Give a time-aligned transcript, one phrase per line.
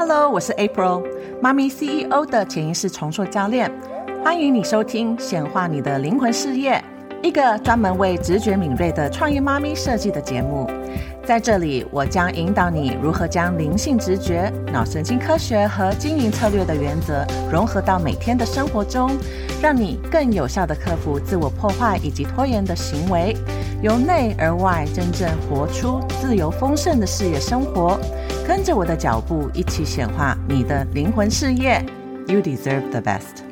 [0.00, 1.04] Hello，我是 April，
[1.42, 3.70] 妈咪 CEO 的潜意识重塑教练，
[4.24, 6.82] 欢迎你收听显化你的灵魂事业，
[7.22, 10.66] 一个专门为直觉敏锐的创业妈咪设计的节目。
[11.22, 17.22] 在这里，我将引导你如何将灵性直觉、脑神经科学和经营策略的原则
[17.52, 19.10] 融合到每天的生活中，
[19.60, 23.36] 让你更有效的克服自我破坏以及拖延的行为，
[23.82, 28.00] 由内而外真正活出自由丰盛的事业生活。
[28.50, 31.80] 跟着我的脚步，一起显化你的灵魂事业。
[32.26, 33.44] You deserve the best.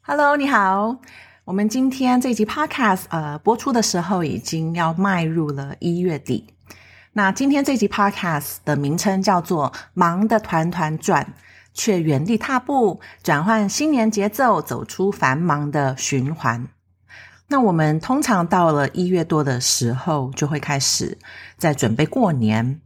[0.00, 0.96] Hello，你好。
[1.44, 6.54] 我们今天这集 Podcast 呃播出的时候，已经要迈入了一月底。
[7.12, 11.34] 那今天这集 Podcast 的名称叫做“忙得团团转，
[11.74, 16.66] 却原地踏步，转换新年节奏，走出繁忙的循环”。
[17.50, 21.18] 那我们通常到了一月多的时候，就会开始
[21.58, 22.80] 在准备过年。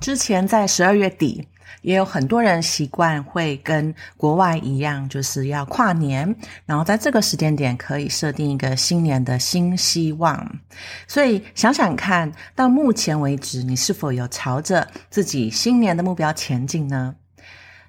[0.00, 1.48] 之前在十二月底。
[1.82, 6.34] 也有很多人习惯会跟国外一样，就是要跨年，
[6.66, 10.58] 然后在这个时间点可以设定一个新年的新希望。
[11.06, 17.14] 所以想想看，到目前为止，你是否有朝着自己新年的目标前进呢？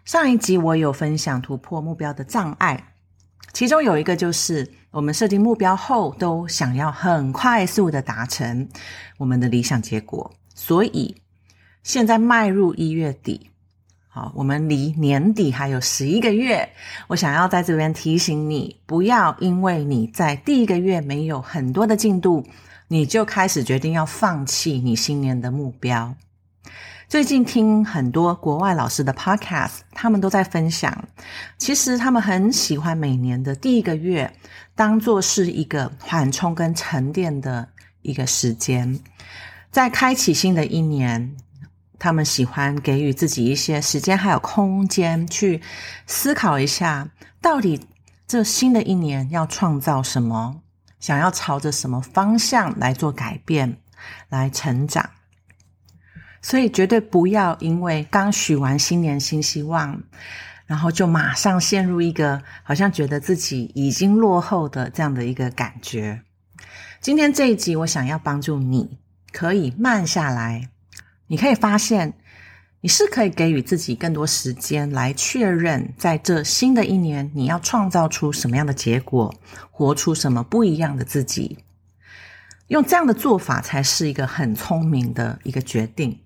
[0.05, 2.93] 上一集我有分享突破目标的障碍，
[3.53, 8.67] 其中有一个就是我们设定目标后都想要很快速的达成
[9.17, 11.15] 我们的理想结果，所以
[11.83, 13.49] 现在迈入一月底。
[14.11, 16.67] 好，我们离年底还有十一个月。
[17.07, 22.43] 我想要在这边提醒你，不要因为你在第一个月没有很多的进度，
[22.87, 26.15] 你就开始决定要放弃你新年的目标。
[27.09, 30.95] 最近听很多国外老师的 podcast，他们都在分享，
[31.57, 34.31] 其实他们很喜欢每年的第一个月
[34.75, 37.67] 当做是一个缓冲跟沉淀的
[38.03, 38.99] 一个时间，
[39.71, 41.35] 在开启新的一年。
[41.97, 45.59] 他们喜欢给予自己一些时间还有空间，去
[46.05, 47.09] 思考一下，
[47.41, 47.87] 到底
[48.27, 50.61] 这新的一年要创造什么，
[50.99, 53.75] 想要朝着什么方向来做改变，
[54.29, 55.09] 来成长。
[56.41, 60.01] 所以绝对不要因为刚许完新年新希望，
[60.65, 66.21] 然后就马上陷入一个好像觉得自己已经落后的这样的一个感觉。
[67.01, 68.97] 今天这一集，我想要帮助你，
[69.31, 70.69] 可以慢下来。
[71.27, 72.13] 你可以发现，
[72.81, 79.33] 你是可以给予自己更多时间来确认，在这新的一年，你要创造出什么样的结果，
[79.71, 81.57] 活出什么不一样的自己。
[82.69, 86.19] 用这样的做法，才是一个很聪明的一个决定，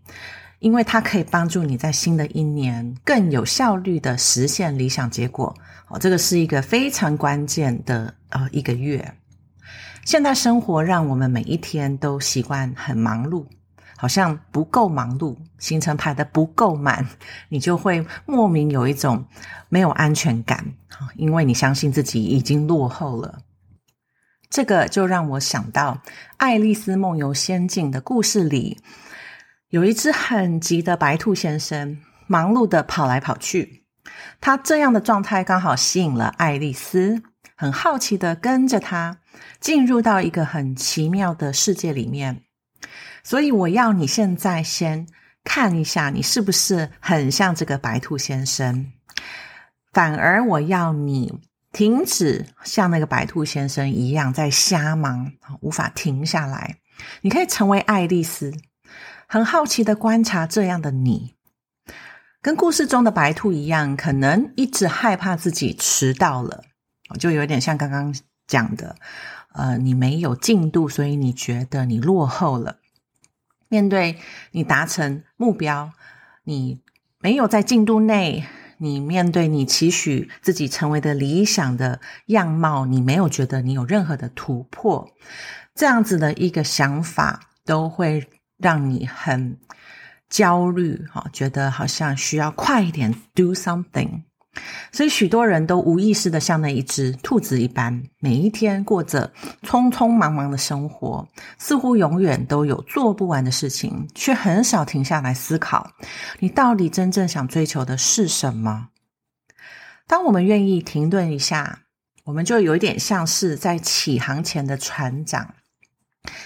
[0.59, 5.55] 因为它可以帮助你在新的一年更有效率的实现理想结果。
[5.87, 9.15] 哦，这个是一个非常关键的呃一个月。
[10.05, 13.45] 现代生活让我们每一天都习惯很忙碌。
[13.95, 17.07] 好像不够忙碌，行程排的不够满，
[17.47, 19.23] 你就会莫名有一种
[19.69, 20.73] 没有安全感
[21.15, 23.39] 因为你相信自己已经落后了。
[24.53, 25.99] 这个就让我想到
[26.37, 28.77] 《爱丽丝梦游仙境》的故事里，
[29.69, 31.97] 有一只很急的白兔先生，
[32.27, 33.83] 忙碌的跑来跑去。
[34.39, 37.23] 他这样的状态刚好吸引了爱丽丝，
[37.55, 39.17] 很好奇的跟着他
[39.59, 42.43] 进入到一个很奇妙的世界里面。
[43.23, 45.07] 所以我要你现在先
[45.43, 48.91] 看一下，你是不是很像这个白兔先生？
[49.91, 51.39] 反而我要你
[51.73, 56.77] 停止像那个白兔先生一样在瞎忙，无法停下来。
[57.21, 58.53] 你可以成为爱丽丝，
[59.27, 61.33] 很好奇的观察这样的你，
[62.41, 66.63] 跟故事中的白兔一样，可能一直害怕自己迟到了，
[67.19, 68.95] 就有点像刚刚讲的，
[69.53, 72.77] 呃，你没有进度，所以你觉得你落后了。
[73.67, 74.19] 面对
[74.51, 75.91] 你达成目标，
[76.43, 76.79] 你
[77.17, 78.43] 没有在进度内；
[78.77, 85.09] 你面对你期许自己成为的理想的样貌，你没有觉得你有任何的突破，
[85.75, 89.57] 这样子的一个想法，都会让你很
[90.29, 94.23] 焦虑，哈，觉得好像需要快一点 do something。
[94.91, 99.33] 所以许多人都无意识的像那一只兔子一般，每一天过着
[99.63, 101.27] 匆匆忙忙的生活，
[101.57, 105.89] 似乎永远都有做不完的事情，却很少停下来思考，
[106.39, 108.89] 你到底真正想追求的是什么？
[110.05, 111.79] 当我们愿意停顿一下，
[112.25, 115.55] 我们就有一点像是在起航前的船长，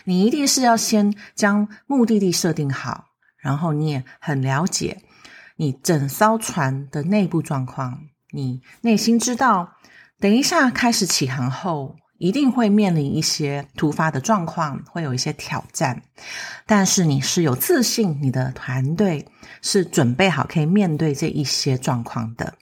[0.06, 3.07] 你一定是要先将目的地设定好，
[3.38, 5.01] 然后你也很了解。
[5.57, 9.74] 你整艘船的内部状况，你内心知道，
[10.19, 16.04] 等一下开始起航后，一定会面临一些突发的状况，会有一些挑战。
[16.65, 19.27] 但是你是有自信，你的团队
[19.62, 22.53] 是准备好可以面对这一些状况的。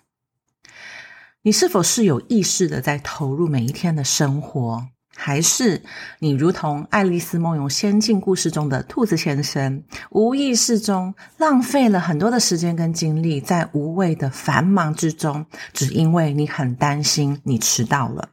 [1.42, 4.88] 你是否是有意识的在投入每一天的生活？
[5.16, 5.82] 还是
[6.20, 18.30] 你如同《爱丽丝梦游仙境》故事中的兔子先生，无意识中浪费了很多的时间跟精力在无谓的繁忙之中，只因为你很担心你迟到了。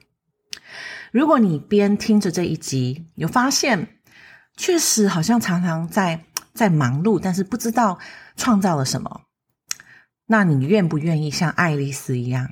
[1.12, 3.88] 如果你边听着这一集，有发现
[4.56, 7.98] 确实好像常常在在忙碌，但是不知道
[8.36, 9.22] 创造了什么，
[10.26, 12.50] 那你愿不愿意像爱丽丝一样？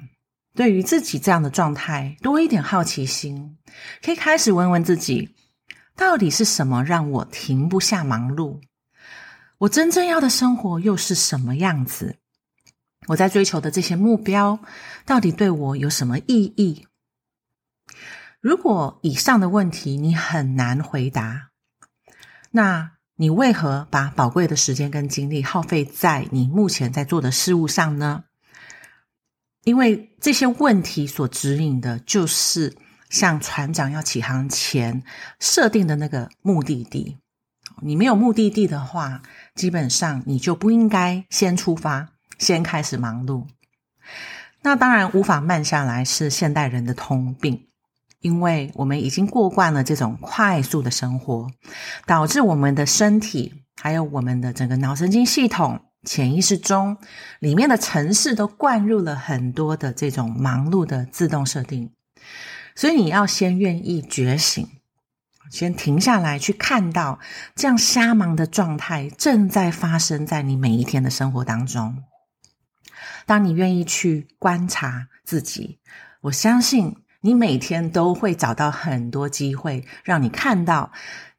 [0.55, 3.56] 对于自己这样的状态，多一点好奇心，
[4.02, 5.35] 可以开始问问自己：
[5.97, 8.61] 到底是什么让我停不下忙碌？
[9.58, 12.17] 我真正要的生活又是什么样子？
[13.06, 14.58] 我在追求的这些目标，
[15.06, 16.87] 到底对我有什么意义？
[18.41, 21.50] 如果以上的问题你很难回答，
[22.50, 28.25] 那你为何把宝贵的时间跟精力耗费在你目前在做的事物上呢？
[29.64, 32.74] 因为这些问题所指引的，就是
[33.10, 35.02] 像船长要起航前
[35.38, 37.18] 设定的那个目的地。
[37.82, 39.22] 你没有目的地的话，
[39.54, 42.08] 基本上你就不应该先出发，
[42.38, 43.46] 先开始忙碌。
[44.62, 47.68] 那当然无法慢下来，是现代人的通病，
[48.20, 51.50] 因为我们已经过惯了这种快速的生活，
[52.06, 55.80] 导致我们的身体还有我们的整个脑神经系统。
[56.02, 56.97] 潜意识中，
[57.38, 61.93] 里面的城市都灌入了很多的这种忙碌的自动设定，
[62.75, 64.67] 所以你要先愿意觉醒，
[65.50, 67.19] 先停下来去看到
[67.55, 72.02] 这样瞎忙的状态正在发生在你每一天的生活当中。
[73.26, 75.79] 当你愿意去观察自己，
[76.23, 80.91] 我相信你每天都会找到很多机会，让你看到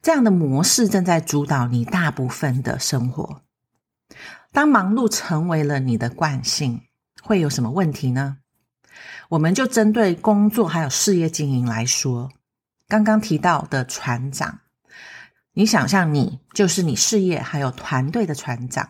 [0.01, 3.41] 这样的模式正在主导你大部分的生活。
[4.53, 6.81] 当忙碌成为了你的惯性，
[7.23, 8.37] 会有什么问题呢？
[9.29, 12.29] 我们就针对工作还有事业经营来说，
[12.89, 14.59] 刚刚提到的船长，
[15.53, 18.89] 你想象你就是你事业还有团队的船长，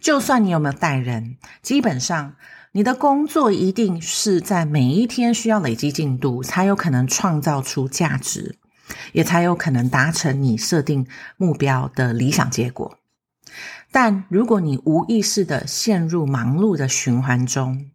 [0.00, 2.36] 就算你有没有带人，基本上
[2.70, 8.56] 你的工作一定是在每一天需要累积进度，才有可能创造出价值，
[9.12, 11.04] 也才有可能达成你设定
[11.36, 12.96] 目标的理想结果。
[13.90, 17.90] 但如果你无意识的陷入忙碌的循环中，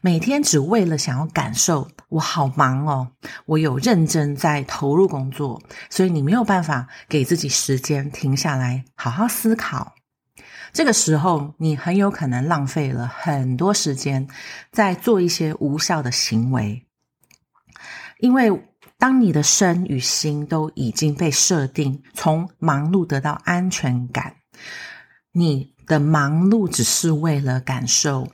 [0.00, 3.12] 每天只为了想要感受我好忙哦，
[3.46, 9.94] 我有认真在投入工作，所以你没有办法给自己时间停下来好好思考。
[10.72, 14.28] 这个时候，你很有可能浪费了很多时间
[14.70, 16.86] 在做一些无效的行为，
[18.18, 18.68] 因为
[18.98, 24.36] 当你的身与心都已经被设定从忙碌得到安全感。
[25.32, 28.28] 你的忙碌只是为了感受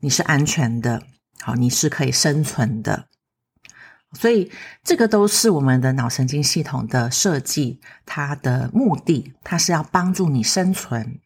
[0.00, 1.02] 你是安全的，
[1.40, 3.06] 好，你是可以生存的，
[4.12, 4.50] 所以
[4.82, 11.20] 这个都是我们的脑神经系统的设计，它的目的，它是要帮助你生存，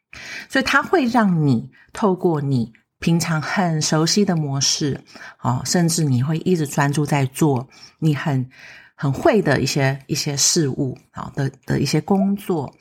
[0.50, 5.00] 所以它会让你透过你平常很熟悉的模式，
[5.41, 7.67] 哦，甚至你会一直专注在做
[7.99, 8.49] 你很
[8.94, 12.75] 很会的一些一些事物，好的的一些工作。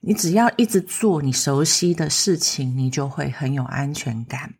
[0.00, 4.54] 你只要一直做你熟悉的事情，你就会很有安全感。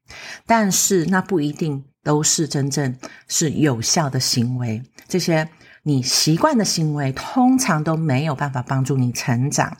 [0.46, 2.96] 但是那不一定都是真正
[3.28, 4.82] 是有效的行为。
[5.06, 5.48] 这些
[5.84, 9.76] 你习惯的行为，通常都没有办法帮助你成长，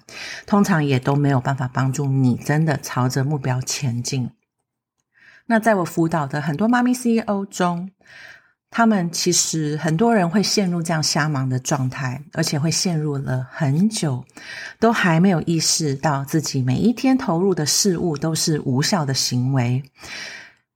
[0.47, 4.31] 通常也都没有办法帮助你真的朝着目标前进。
[5.47, 7.91] 那在我辅导的很多妈咪 CEO 中。
[8.71, 14.23] 他们其实很多人会陷入这样瞎忙的状态，而且会陷入了很久，
[14.79, 19.83] 都还没有意识到自己每一天投入的事物都是无效的行为。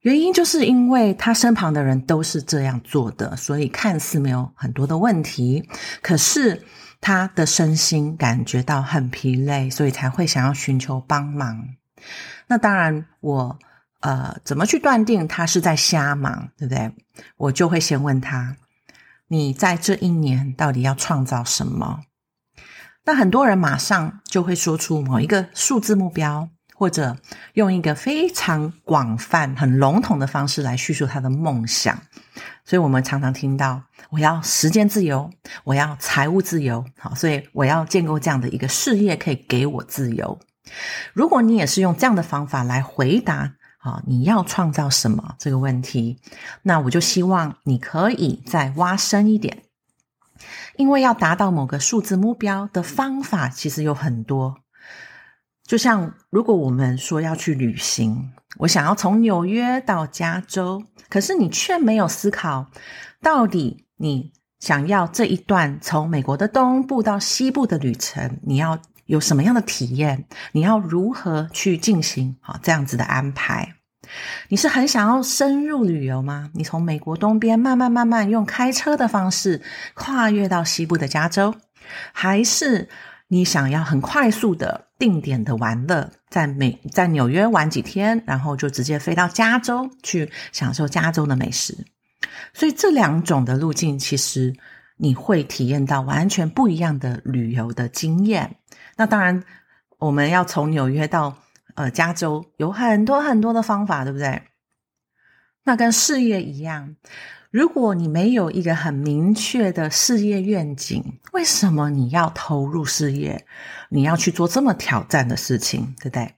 [0.00, 5.68] 原因就是因为他身旁的人都是这样做的，所以看似没有很多的问题，
[6.00, 6.62] 可是
[7.00, 11.68] 他的身心感觉到很疲累，所以才会想要寻求帮忙。
[12.48, 13.58] 那当然，我。
[14.02, 16.92] 呃，怎么去断定他是在瞎忙，对不对？
[17.36, 18.56] 我就会先问他：
[19.28, 22.00] 你在这一年到底要创造什么？
[23.04, 27.16] 那很多人马上就会说出某一个数字目标，或者
[27.54, 31.96] 用一个非常广泛、很笼统的方式来叙述他的梦想。
[32.64, 35.30] 所以我们常常听到：我要时间自由，
[35.62, 36.84] 我要财务自由。
[36.98, 40.40] 好，所以我要建构这样的一个事业，可以给我自由。
[41.12, 43.54] 如果你也是用这样的方法来回答。
[43.84, 46.16] 好，你要创造什么这个问题？
[46.62, 49.64] 那我就希望你可以再挖深一点，
[50.76, 54.58] 因为要达到某个数字目标的方法其实有很多。
[55.64, 62.66] 就像如果我们说要去旅行，我想要从纽约到加州，可是你却没有思考，
[63.20, 70.24] 到底你想要这一段从美国的东部到西部的旅程，你要有什么样的体验？
[70.52, 73.74] 你要如何去进行好这样子的安排？
[74.48, 76.50] 你是很想要深入旅游吗？
[76.54, 79.62] 你从美国东边慢慢慢慢用开车的方式
[79.94, 81.54] 跨越到西部的加州，
[82.12, 82.88] 还是
[83.28, 91.86] 你想要很快速的定点的玩乐，在美在纽约玩几天，然后就直接飞到加州去享受加州的美食？
[92.52, 94.54] 所以这两种的路径，其实
[94.96, 98.56] 你会体验到完全不一样的旅游的经验。
[98.96, 99.42] 那当然，
[99.98, 101.36] 我们要从纽约到。
[101.74, 104.42] 呃，加州有很多很多的方法，对不对？
[105.64, 106.96] 那跟事业一样，
[107.50, 113.46] 如果你没有一个很明确的事业愿景，为什么你要投入事业？
[113.88, 116.34] 你要去做这么挑战的事情，对不对？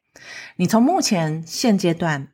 [0.55, 2.29] 你从目前现阶段，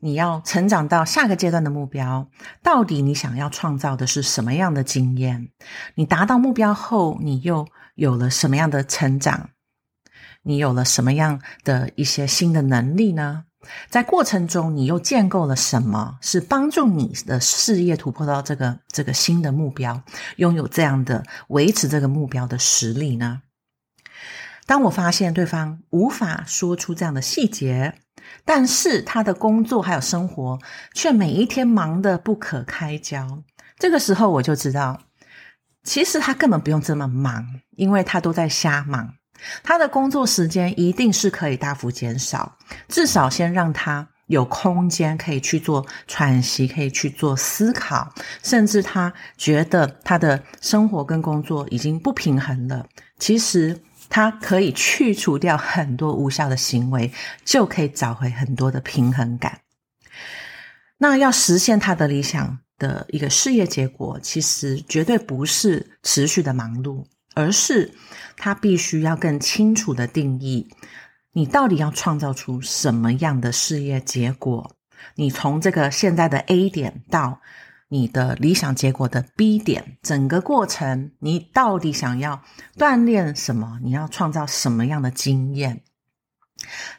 [0.00, 2.28] 你要成长到下个阶段的目标，
[2.64, 5.50] 到底你想要创造的是什么样的经验？
[5.94, 9.50] 你达到目标后，你又有了什么样的成长？
[10.42, 13.44] 你有了什么样的一些新的能力呢？
[13.90, 20.02] 在过程中，你又建构了什么是帮助你的事业突破到这个这个新的目标，
[20.36, 23.42] 拥有这样的维持这个目标的实力呢？
[24.64, 27.98] 当我发现对方无法说出这样的细节，
[28.46, 30.58] 但是他的工作还有生活
[30.94, 33.42] 却每一天忙得不可开交，
[33.78, 35.02] 这个时候我就知道，
[35.82, 39.16] 其实他根本不用这么忙，因为他都在瞎忙。
[39.62, 42.56] 他的工作时间一定是可以大幅减少，
[42.88, 52.86] 至少先让他有空间可以去做喘息，可以去做思考，甚至他觉得他的生活跟工作已经不平衡了，
[53.18, 53.76] 其实
[54.08, 57.12] 他可以去除掉很多无效的行为，
[57.44, 59.60] 就可以找回很多的平衡感。
[60.98, 67.04] 那要实现他的理想的一个事业结果，其实绝对不是持续的忙碌。
[67.32, 67.88] 而是
[68.42, 70.66] 他必须要更清楚的定义，
[71.32, 74.74] 你到底要创造出什么样的事业结果？
[75.14, 77.42] 你从这个现在的 A 点到
[77.88, 82.42] 你的理想结果的 B 点，整个过程你到底想要
[82.78, 83.78] 锻炼什么？
[83.82, 85.82] 你要创造什么样的经验？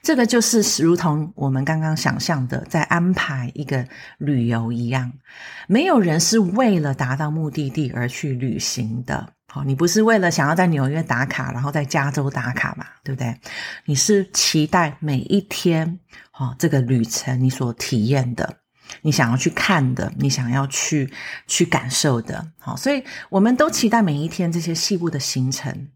[0.04, 3.88] 这个就是如同我们刚刚想象的，在安排一个
[4.20, 5.12] 旅游一样，
[5.68, 9.34] 没有人是为了达到目的地而去旅行的。
[9.54, 12.86] 好，你不是为了想要在纽约打卡，然后在加州打卡嘛？
[13.04, 13.38] 对不对？
[13.84, 16.00] 你是期待每一天，
[16.40, 18.60] 哦，这个旅程你所体验的，
[19.02, 21.12] 你想要去看的，你想要去
[21.48, 22.48] 去感受的。
[22.60, 25.90] 好，所以我们都期待每一天这些细部的行程，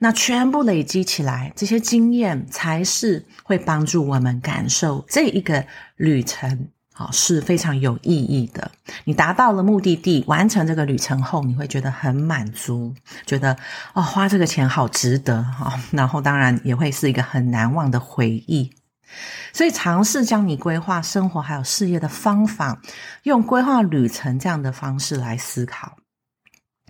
[0.00, 5.64] 那全部累积起来，这些经验才是会帮助我们感受这一个
[5.96, 6.68] 旅程。
[6.98, 8.68] 好是非常有意义的。
[9.04, 12.92] 你达到了目的地，完成这个旅程后，你会觉得很满足，
[13.24, 13.56] 觉得
[13.92, 15.78] 哦，花这个钱好值得哈。
[15.92, 18.68] 然后当然也会是一个很难忘的回忆。
[19.52, 22.82] 所以尝试将你规划生活还有事业的方法，
[23.22, 25.98] 用规划旅程这样的方式来思考。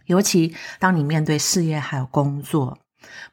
[0.06, 2.78] 尤其当你面对事业还有工作，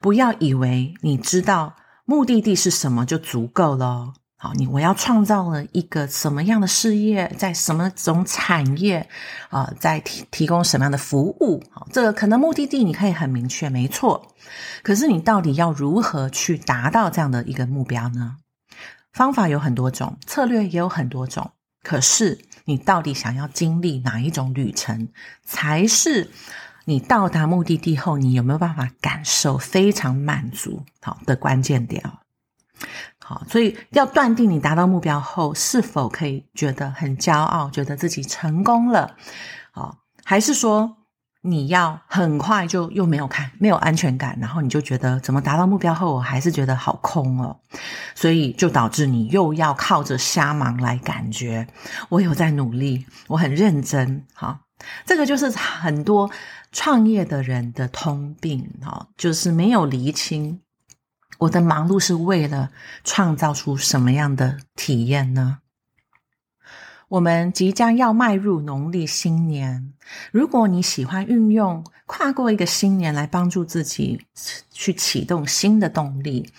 [0.02, 4.12] 不要以为你知道目的地是什么就足够了。
[4.56, 9.08] 你我要创造了一个什么样的事业，在什么种产业
[9.50, 11.64] 啊，在提提供什么样的服务？
[11.72, 14.34] 好，这个可能目的地你可以很明确，没错。
[14.84, 18.38] 可是你到底要如何去达到这样的一个目标呢？
[19.12, 21.52] 方法有很多种，策略也有很多种。
[21.82, 25.08] 可是你到底想要经历哪一种旅程，
[25.44, 26.32] 才是
[26.86, 32.20] 你到达目的地后，你有没有办法感受非常满足好的关键点哦？
[33.28, 39.16] 好，所以要断定你达到目标后是否可以觉得很骄傲，觉得自己成功了，
[39.72, 40.96] 好，还是说
[41.42, 47.58] 你要很快就又没有看没有安全感，然后你就觉得怎么达到目标后我还是觉得好空哦，
[48.14, 51.68] 所以就导致你又要靠着瞎忙来感觉
[52.10, 54.60] 我有在努力，我很认真，好，
[55.04, 56.30] 这个就是很多
[56.72, 60.62] 创业的人的通病，哈，就是没有厘清。
[61.40, 62.72] 我的忙碌是为了
[63.04, 65.60] 创造出什么样的体验呢？
[67.08, 69.94] 我们即将要迈入农历新年，
[70.32, 74.26] 如果你喜欢运用跨过一个新年来帮助自己
[74.72, 76.50] 去启动新的动力，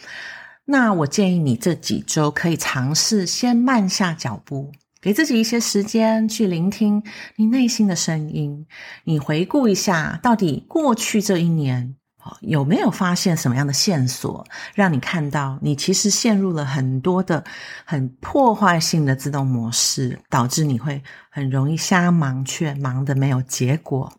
[0.67, 4.73] 那我建议你这几周可以尝试先慢下脚步。
[5.01, 7.03] 给自己一些时间去聆听
[7.37, 8.67] 你内心的声音。
[9.05, 11.95] 你回顾一下，到底过去这一年，
[12.41, 17.45] 有没有发现什么样的线索，让你看到你其实陷入了很多的
[17.85, 24.13] 很破坏性的自动模式，导致你会很容易瞎忙，却忙的没有结果？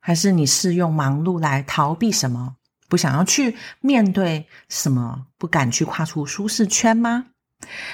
[0.00, 2.56] 还是你是用忙碌来逃避什么？
[2.88, 5.26] 不想要去面对什么？
[5.38, 7.26] 不敢去跨出舒适圈吗？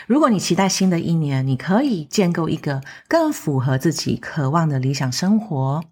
[0.06, 5.84] 如果你期待新的一年，你可以建构一个更符合自己渴望的理想生活。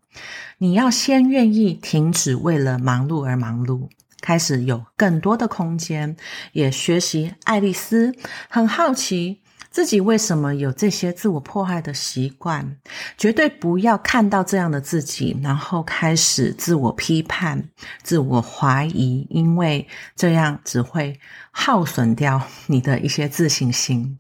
[0.58, 3.88] 你要先愿意停止为了忙碌而忙碌，
[4.20, 6.16] 开始有更多的空间，
[6.52, 8.14] 也学习爱丽丝，
[8.49, 9.40] 很好奇。
[9.68, 12.78] 自己为什么有这些自我迫害的习惯？
[13.18, 17.62] 绝对不要看到这样的自己，然后开始自我批判、
[18.02, 21.20] 自我怀疑，因为这样只会
[21.50, 24.18] 耗损掉你的一些自信心。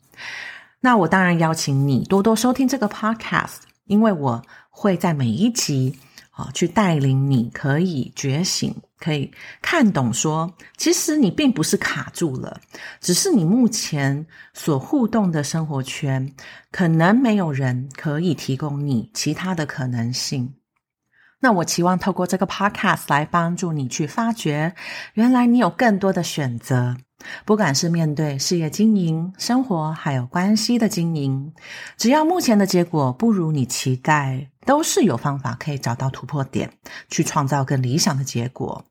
[0.80, 5.98] 那我当然邀请你多多收听这个 podcast，因为我会在每一集。
[6.36, 12.60] 啊，去带领你，可以觉醒，可以看懂，说其实你并不是卡住了，
[13.00, 16.30] 只是你目前所互动的生活圈，
[16.70, 20.56] 可能没有人可以提供你其他的可能性。
[21.40, 24.74] 那我期望透过这个 podcast 来帮助你去发掘，
[25.14, 26.98] 原来你有更多的选择。
[27.44, 31.52] 不管是面对事业经营、生活还有关系的经营，
[31.96, 36.72] 只要目前的结果不如你期待，都是有方法可以找到突破点，
[37.08, 38.84] 去创造更理想的结果。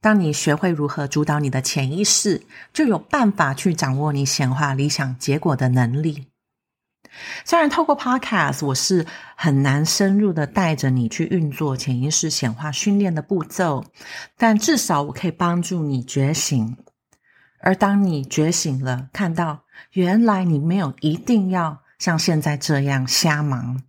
[0.00, 2.42] 当你学会如何主导你的潜意识，
[2.72, 6.28] 就有办法去掌握你显化理想结果的能力。
[7.44, 9.04] 虽然透过 Podcast，我是
[9.36, 13.84] 很难深入的带着你去运作潜意识显化训练的步骤，
[14.38, 16.76] 但至少我可以帮助你觉醒。
[17.60, 23.82] 而当你觉醒了，看到原来你没有一定要像现在这样瞎忙，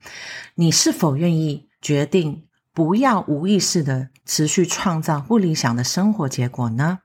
[0.56, 7.00] 你是否愿意决定不要无意识的持续创造不理想的生活结果呢？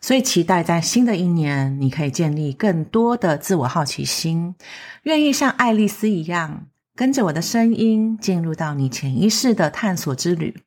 [0.00, 4.54] 所以期待在新的一年，你可以建立更多的自我好奇心，
[5.02, 10.62] 愿意像爱丽丝一样，跟着我的声音进入到你潜意识的探索之旅。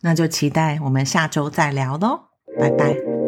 [0.00, 3.21] 那就期待我们下周再聊喽，拜拜。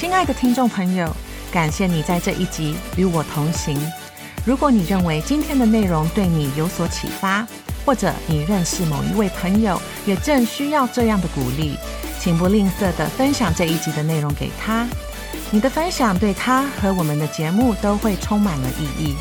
[0.00, 1.14] 亲爱的听众朋友，
[1.52, 3.78] 感谢你在这一集与我同行。
[4.46, 7.46] 如果你认为今天的内容对你有所启发，
[7.84, 11.76] 或者你认识某一位朋友也正需要这样的鼓励，
[12.18, 14.88] 请不吝啬的分享这一集的内容给他。
[15.50, 19.14] 你的分享对他和我们的节目都会充满了意义。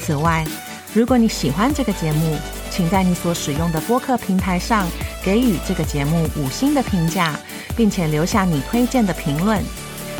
[0.00, 0.46] 此外，
[0.94, 2.38] 如果你喜欢这个节目，
[2.70, 4.86] 请在你所使用的播客平台上
[5.22, 7.38] 给予这个节目五星的评价，
[7.76, 9.62] 并且留下你推荐的评论。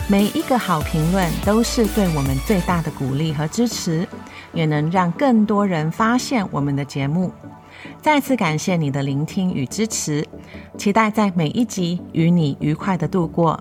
[0.08, 4.06] 每一个好评论都是对我们最大的鼓励和支持，
[4.52, 7.32] 也能让更多人发现我们的节目。
[8.00, 10.24] 再次感谢你的聆听与支持，
[10.78, 13.60] 期待在每一集与你愉快的度过。